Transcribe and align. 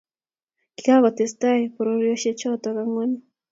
Kikakotestai 0.75 1.61
pororiosiechoto 1.75 2.69
angwanu 2.81 3.19